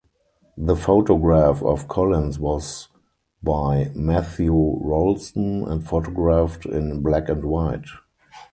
[0.57, 2.87] The photograph of Collins was
[3.43, 7.85] by Matthew Rolston and photographed in black and white.